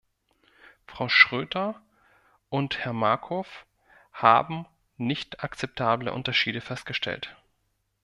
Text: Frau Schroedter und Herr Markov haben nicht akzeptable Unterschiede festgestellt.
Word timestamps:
Frau 0.87 1.09
Schroedter 1.09 1.79
und 2.49 2.79
Herr 2.79 2.91
Markov 2.93 3.67
haben 4.13 4.65
nicht 4.97 5.43
akzeptable 5.43 6.11
Unterschiede 6.11 6.59
festgestellt. 6.61 7.37